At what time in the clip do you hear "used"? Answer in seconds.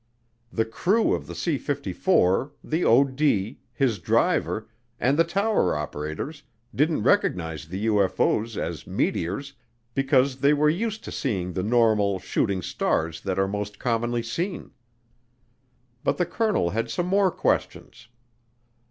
10.71-11.03